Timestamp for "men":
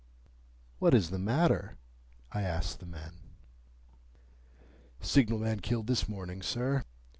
2.87-3.35